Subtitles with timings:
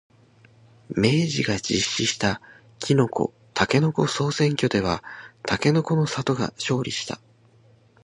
[0.95, 2.41] 明治が実施した
[2.79, 5.03] きのこ、たけのこ総選挙では
[5.45, 7.21] たけのこの里が勝利した。